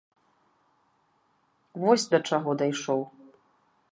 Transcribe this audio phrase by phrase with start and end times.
[1.83, 3.01] Вось да чаго дайшоў.